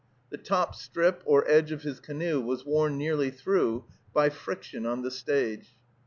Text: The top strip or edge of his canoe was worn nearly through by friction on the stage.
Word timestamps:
The 0.31 0.37
top 0.39 0.73
strip 0.73 1.21
or 1.27 1.47
edge 1.47 1.71
of 1.71 1.83
his 1.83 1.99
canoe 1.99 2.41
was 2.41 2.65
worn 2.65 2.97
nearly 2.97 3.29
through 3.29 3.85
by 4.11 4.29
friction 4.29 4.87
on 4.87 5.03
the 5.03 5.11
stage. 5.11 5.75